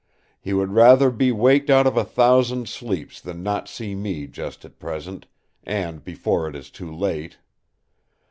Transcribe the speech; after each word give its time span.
He 0.39 0.51
would 0.51 0.69
rather 0.71 1.11
be 1.11 1.31
waked 1.31 1.69
out 1.69 1.85
of 1.85 1.95
a 1.95 2.03
thousand 2.03 2.67
sleeps 2.67 3.21
than 3.21 3.43
not 3.43 3.69
see 3.69 3.93
me 3.93 4.25
just 4.25 4.65
at 4.65 4.79
present—and 4.79 6.03
before 6.03 6.47
it 6.49 6.55
is 6.55 6.71
too 6.71 6.91
late. 6.91 7.37